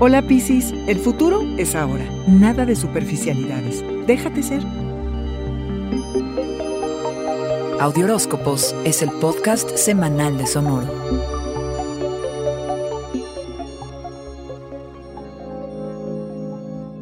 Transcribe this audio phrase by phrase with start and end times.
[0.00, 2.04] Hola Piscis, el futuro es ahora.
[2.26, 3.84] Nada de superficialidades.
[4.08, 4.60] Déjate ser.
[7.80, 10.88] Audioróscopos es el podcast semanal de Sonoro.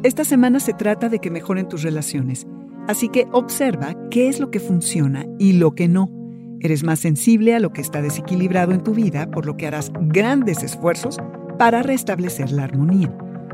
[0.03, 2.45] Esta semana se trata de que mejoren tus relaciones,
[2.87, 6.11] así que observa qué es lo que funciona y lo que no.
[6.59, 9.91] Eres más sensible a lo que está desequilibrado en tu vida, por lo que harás
[9.95, 11.17] grandes esfuerzos
[11.63, 13.09] para restablecer la armonía.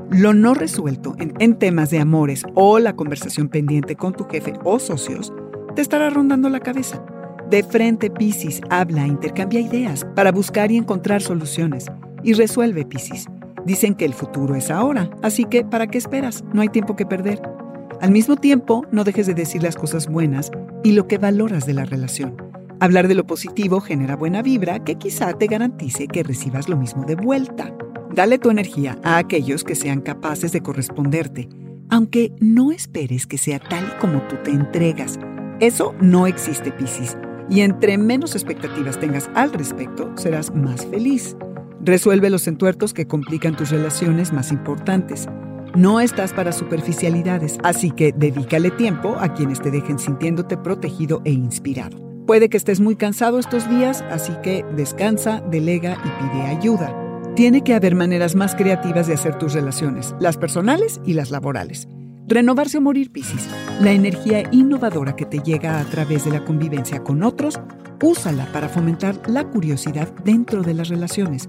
[0.10, 4.80] Lo no resuelto en, temas de amores o la conversación pendiente con tu jefe o
[4.80, 5.32] socios
[5.76, 7.06] te estará rondando la cabeza.
[7.52, 11.86] De frente, Piscis, habla, intercambia ideas para buscar y encontrar soluciones.
[12.24, 13.28] Y resuelve, Piscis.
[13.64, 16.44] Dicen que el futuro es ahora, así que ¿para qué esperas?
[16.52, 17.40] No hay tiempo que perder.
[18.02, 20.50] Al mismo tiempo, no dejes de decir las cosas buenas
[20.84, 22.38] y lo que valoras de la relación.
[22.80, 27.04] Hablar de lo positivo genera buena vibra que quizá te garantice que recibas lo mismo
[27.04, 27.72] de vuelta.
[28.14, 31.48] Dale tu energía a aquellos que sean capaces de corresponderte,
[31.90, 35.20] aunque no esperes que sea tal como tú te entregas.
[35.60, 37.18] Eso no existe, Piscis,
[37.50, 41.36] y entre menos expectativas tengas al respecto, serás más feliz.
[41.82, 45.28] Resuelve los entuertos que complican tus relaciones más importantes.
[45.76, 51.32] No estás para superficialidades, así que dedícale tiempo a quienes te dejen sintiéndote protegido e
[51.32, 51.98] inspirado.
[52.26, 57.09] Puede que estés muy cansado estos días, así que descansa, delega y pide ayuda.
[57.40, 61.88] Tiene que haber maneras más creativas de hacer tus relaciones, las personales y las laborales.
[62.28, 63.48] Renovarse o morir, Piscis.
[63.80, 67.58] La energía innovadora que te llega a través de la convivencia con otros,
[68.04, 71.48] úsala para fomentar la curiosidad dentro de las relaciones.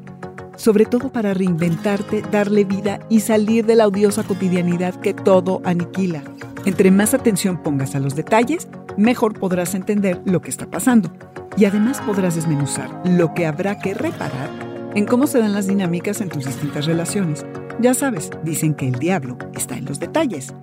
[0.55, 6.22] Sobre todo para reinventarte, darle vida y salir de la odiosa cotidianidad que todo aniquila.
[6.67, 11.12] Entre más atención pongas a los detalles, mejor podrás entender lo que está pasando.
[11.57, 16.21] Y además podrás desmenuzar lo que habrá que reparar en cómo se dan las dinámicas
[16.21, 17.45] en tus distintas relaciones.
[17.81, 20.55] Ya sabes, dicen que el diablo está en los detalles.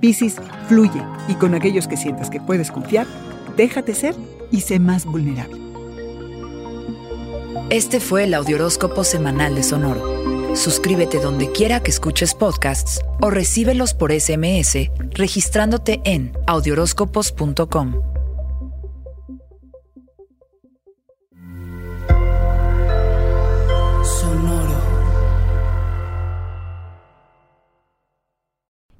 [0.00, 0.36] Piscis,
[0.68, 3.06] fluye y con aquellos que sientas que puedes confiar,
[3.56, 4.14] déjate ser
[4.50, 5.60] y sé más vulnerable.
[7.70, 10.54] Este fue el Audioróscopo Semanal de Sonoro.
[10.54, 18.15] Suscríbete donde quiera que escuches podcasts o recíbelos por SMS registrándote en audioróscopos.com.